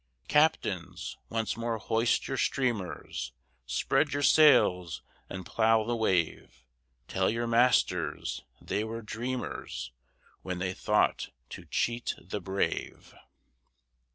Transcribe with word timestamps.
Captains! 0.27 1.15
once 1.29 1.55
more 1.55 1.77
hoist 1.77 2.27
your 2.27 2.35
streamers, 2.35 3.33
Spread 3.67 4.13
your 4.13 4.23
sails, 4.23 5.03
and 5.29 5.45
plough 5.45 5.83
the 5.85 5.95
wave; 5.95 6.65
Tell 7.07 7.29
your 7.29 7.45
masters 7.45 8.41
they 8.59 8.83
were 8.83 9.03
dreamers, 9.03 9.91
When 10.41 10.57
they 10.57 10.73
thought 10.73 11.29
to 11.51 11.65
cheat 11.65 12.15
the 12.19 12.41
brave. 12.41 13.13